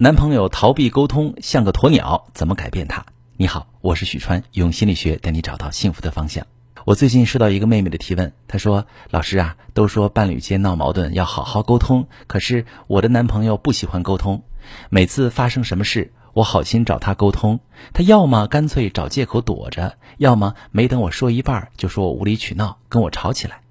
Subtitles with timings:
[0.00, 3.04] 男朋友逃避沟通，像个鸵鸟，怎么改变他？
[3.36, 6.46] 你好，我是许川，用心理学带你找到幸福的方向。
[6.84, 14.44] 我最近收到一个妹妹的提问，她说：“老师啊，都说伴侣间闹矛盾要好好沟通，可是我的男朋友不喜欢沟通，
[14.88, 17.58] 每次发生什么事，我好心找他沟通，
[17.92, 23.62] 他要么干脆找借口躲着，要么没等我说一半就说我无理取闹，跟我吵起来。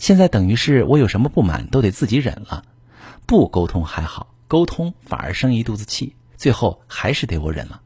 [0.00, 2.64] 现在等于是我有什么不满都得自己忍了，
[3.26, 7.82] 不沟通还好。”沟通反而生一肚子气，最后还是得我忍了。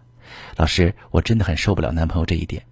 [0.57, 2.65] 老师，我真的很受不了男朋友这一点，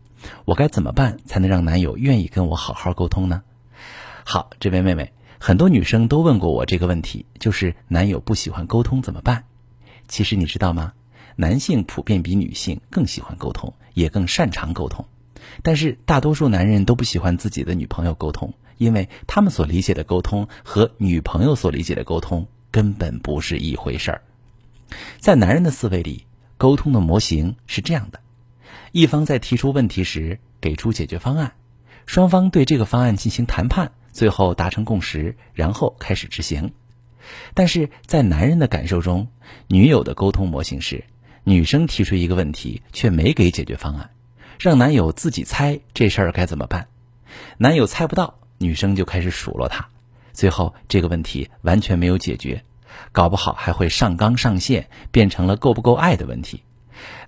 [0.45, 3.43] 我该怎么办才能让男友愿意跟我好好沟通呢？
[4.25, 9.45] 好，这位妹妹，很多女生都问过我这个问题，就是男友不喜欢沟通怎么办？
[10.07, 10.93] 其实你知道吗？
[11.35, 15.05] 男性普遍比女性更喜欢沟通，也更擅长沟通，
[15.65, 22.47] 但是大多数男人都不喜欢自己的女朋友沟通，因为他们所理解的沟通和女朋友所理解的沟通。
[22.71, 24.23] 根本不是一回事儿。
[25.19, 28.21] 在男人的思维里，沟通的模型是这样的：
[28.93, 31.53] 一方在提出问题时给出解决方案，
[32.07, 36.73] 双方对这个方案进行谈判，最后达成共识，然后开始执行。
[37.55, 39.29] 但是在男人的感受中，
[39.69, 41.05] 女友的沟通模型是：
[41.45, 44.11] 女生提出一个问题，却没给解决方案，
[44.59, 46.89] 让男友自己猜这事儿该怎么办。
[47.59, 49.89] 男友猜不到，女生就开始数落他。
[50.33, 52.63] 最后这个问题完全没有解决，
[53.13, 56.63] 搞不好还会上纲上线，变成了够不够爱的问题，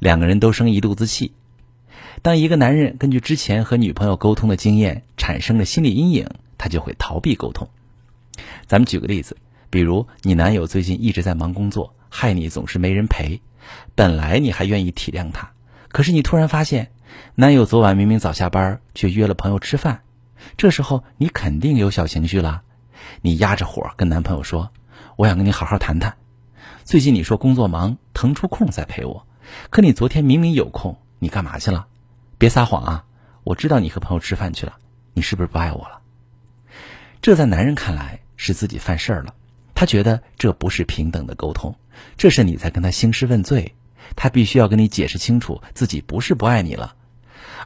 [0.00, 1.32] 两个人都生一肚子气。
[2.20, 7.68] 当一个男人根据之前和女朋友沟通的经验产生了心理阴影，他就会逃避沟通。
[8.66, 9.36] 咱们举个例子，
[9.70, 13.40] 比如你男友最近一直在忙工作，害你总是没人陪。
[13.94, 15.50] 本来你还愿意体谅他，
[15.88, 16.90] 可是你突然发现，
[17.34, 20.02] 男友昨晚明明早下班，却约了朋友吃饭，
[20.56, 22.62] 这时候你肯定有小情绪了。
[23.20, 24.70] 你压着火跟男朋友说
[25.16, 26.16] ：“我想跟你好好谈谈。
[26.84, 29.26] 最近你说工作忙，腾出空再陪我。
[29.70, 31.86] 可你昨天明明有空，你干嘛去了？
[32.38, 33.04] 别撒谎啊！
[33.44, 34.76] 我知道你和朋友吃饭去了。
[35.14, 36.00] 你是不是不爱我了？”
[37.22, 39.34] 这在男人看来是自己犯事儿了。
[39.74, 41.76] 他觉得这不是平等的沟通，
[42.16, 43.74] 这是你在跟他兴师问罪。
[44.16, 46.94] 他必须要跟你解释清楚，自己不是不爱你了。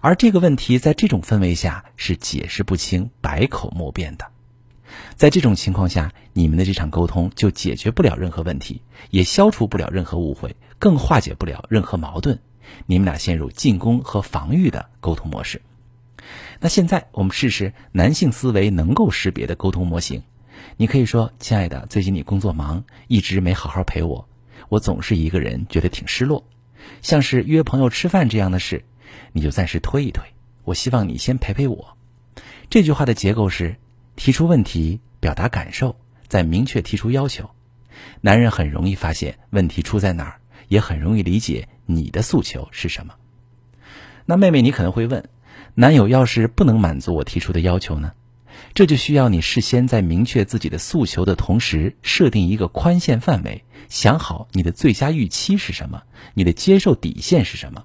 [0.01, 4.27] 而这个问题在这种氛围下是解释不清、百口莫辩的。
[5.15, 12.39] 在这种情况下，你们的这场沟通就解决不了任何问题，也消除不了任何误会，更化解不了任何矛盾。
[12.87, 15.63] 你们俩陷入进攻和防御的沟通模式。
[16.61, 20.23] 那现在我们试试男性思维能够识别的沟通模型。
[20.77, 24.29] 你可以说：“亲爱的，最近你工作忙，一直没好好陪我，
[24.69, 26.45] 我总是一个人，觉得挺失落。
[27.03, 28.85] 像是约朋友吃饭这样的事，
[29.33, 30.23] 你就暂时推一推。
[30.65, 31.97] 我希望你先陪陪我。”
[32.69, 33.77] 这句话的结构是。
[34.17, 35.97] 提出问题，表达感受，
[36.27, 37.51] 再明确提出要求，
[38.23, 43.15] 男人很容易发现问题出在哪儿，也很容易理解你的诉求是什么。
[44.25, 45.29] 那妹妹，你可能会问，
[45.75, 48.13] 男友要是不能满足我提出的要求呢？
[48.75, 56.03] 这就需要你事先在明确自己的诉求的同时，设定一个宽限范围，想好你的最佳预期是什么，
[56.35, 57.85] 你的接受底线是什么。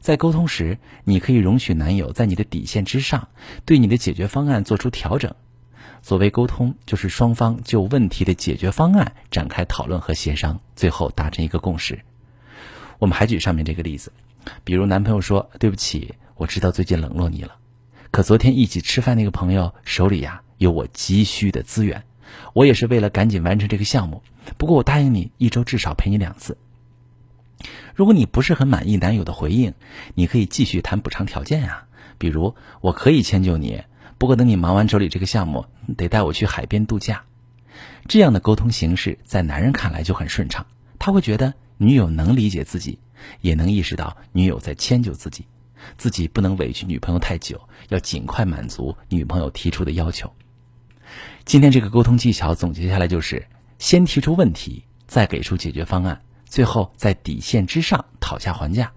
[0.00, 3.28] 在沟通时，你可以容许男友在你的底线之上，
[3.64, 5.34] 对你的解决方案做出调整。
[6.02, 11.98] 所谓沟通，就是双方就问题的解决方案展开讨论和协商，最后达成一个共识。
[12.98, 14.12] 我们还举上面这个例子，
[14.64, 17.56] 比如男朋友说：“对不起，我知道最近冷落你了，
[18.10, 22.04] 可昨天一起吃饭那个朋友手里呀有我急需的资源，
[22.54, 24.22] 我也是为了赶紧完成这个项目。
[24.56, 26.56] 不过我答应你，一周至少陪你两次。
[27.94, 29.74] 如果你不是很满意男友的回应，
[30.14, 31.84] 你可以继续谈补偿条件呀，
[32.16, 33.82] 比如我可以迁就你。”
[34.18, 35.64] 不过，等你忙完手里这个项目，
[35.96, 37.24] 得带我去海边度假。
[38.08, 40.66] 这样的沟通形式，在男人看来就很顺畅。
[40.98, 42.98] 他会觉得女友能理解自己，
[43.40, 45.46] 也能意识到女友在迁就自己，
[45.96, 50.32] 自己不能委屈女朋友太久，要尽快满足女朋友提出的要求。
[51.44, 53.46] 今天这个沟通技巧总结下来就是：
[53.78, 58.92] 先提出问题，再给出解决方案，最后在底线之上讨价还价。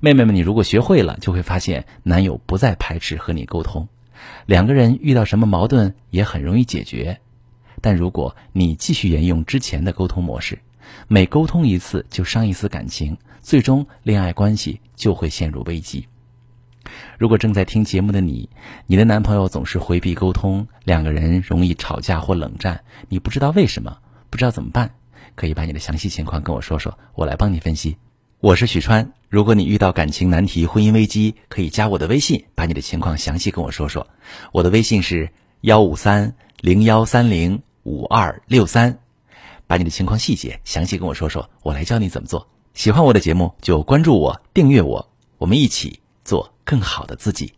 [0.00, 3.88] 妹妹们，你如果学会了，就会发现男友不再排斥和你沟通。
[4.46, 7.20] 两个人遇到什么矛盾也很容易解决，
[7.80, 10.58] 但如果你继续沿用之前的沟通模式，
[11.08, 16.06] 每沟通一次就伤一次感情，最终恋爱关系就会陷入危机。
[17.18, 18.48] 如果正在听节目的你，
[18.86, 24.94] 你的男朋友总是回避沟通，两个人容易吵架或冷战，你不知道为什么，不知道怎么办，
[25.34, 27.96] 可以把你的详细情况跟我说说，我来帮你分析。
[28.44, 34.06] 我是许川，如果你遇到感情难题、婚姻危机，可以加我的微信，把你的情况详细跟我说说。
[34.52, 35.30] 我的微信是
[35.62, 38.98] 幺五三零幺三零五二六三。
[39.66, 42.46] 把你的情况细节详细跟我说说，我来教你怎么做。
[42.74, 45.08] 喜欢我的节目就关注我、订阅我，
[45.38, 47.54] 我们一起做更好的自己。